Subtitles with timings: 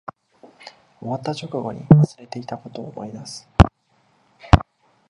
[0.99, 3.47] 終わった直後に忘れていたことを思い出す